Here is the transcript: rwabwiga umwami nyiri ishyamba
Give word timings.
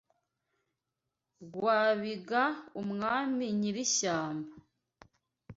rwabwiga 1.45 2.43
umwami 2.81 3.45
nyiri 3.59 3.81
ishyamba 3.87 4.51